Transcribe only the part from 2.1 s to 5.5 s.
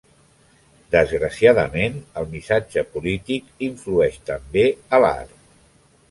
el missatge polític influeix també a l'art.